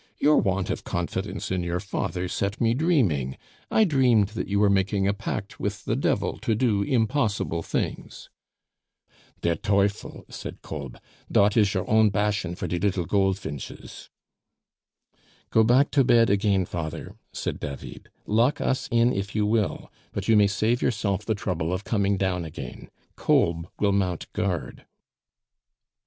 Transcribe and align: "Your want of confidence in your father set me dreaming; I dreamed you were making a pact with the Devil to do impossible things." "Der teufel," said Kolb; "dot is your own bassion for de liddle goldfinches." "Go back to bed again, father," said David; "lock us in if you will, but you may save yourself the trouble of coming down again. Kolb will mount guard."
"Your 0.17 0.37
want 0.37 0.71
of 0.71 0.83
confidence 0.83 1.51
in 1.51 1.61
your 1.61 1.79
father 1.79 2.27
set 2.27 2.59
me 2.59 2.73
dreaming; 2.73 3.37
I 3.69 3.83
dreamed 3.83 4.35
you 4.47 4.59
were 4.59 4.67
making 4.67 5.07
a 5.07 5.13
pact 5.13 5.59
with 5.59 5.85
the 5.85 5.95
Devil 5.95 6.39
to 6.39 6.55
do 6.55 6.81
impossible 6.81 7.61
things." 7.61 8.27
"Der 9.41 9.53
teufel," 9.53 10.25
said 10.27 10.63
Kolb; 10.63 10.97
"dot 11.31 11.55
is 11.55 11.75
your 11.75 11.87
own 11.87 12.09
bassion 12.09 12.55
for 12.55 12.65
de 12.65 12.79
liddle 12.79 13.05
goldfinches." 13.05 14.09
"Go 15.51 15.63
back 15.63 15.91
to 15.91 16.03
bed 16.03 16.31
again, 16.31 16.65
father," 16.65 17.13
said 17.31 17.59
David; 17.59 18.09
"lock 18.25 18.59
us 18.59 18.87
in 18.89 19.13
if 19.13 19.35
you 19.35 19.45
will, 19.45 19.91
but 20.13 20.27
you 20.27 20.35
may 20.35 20.47
save 20.47 20.81
yourself 20.81 21.25
the 21.25 21.35
trouble 21.35 21.71
of 21.71 21.83
coming 21.83 22.17
down 22.17 22.43
again. 22.43 22.89
Kolb 23.15 23.67
will 23.79 23.91
mount 23.91 24.33
guard." 24.33 24.87